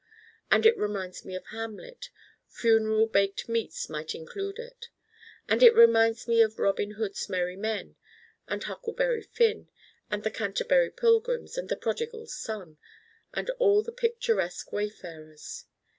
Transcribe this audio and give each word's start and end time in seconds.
And 0.49 0.65
it 0.65 0.75
reminds 0.79 1.25
me 1.25 1.35
of 1.35 1.45
Hamlet 1.51 2.09
funeral 2.47 3.05
baked 3.05 3.47
meats 3.47 3.87
might 3.87 4.15
include 4.15 4.57
it. 4.57 4.89
And 5.47 5.61
it 5.61 5.75
reminds 5.75 6.27
me 6.27 6.41
of 6.41 6.57
Robin 6.57 6.93
Hood's 6.93 7.29
merry 7.29 7.55
men, 7.55 7.97
and 8.47 8.63
Huckleberry 8.63 9.21
Finn, 9.21 9.69
and 10.09 10.23
the 10.23 10.31
Canterbury 10.31 10.89
Pilgrims, 10.89 11.55
and 11.55 11.69
the 11.69 11.77
Prodigal 11.77 12.25
Son, 12.25 12.79
and 13.35 13.51
all 13.59 13.83
the 13.83 13.91
picturesque 13.91 14.71
wayfarers. 14.73 15.65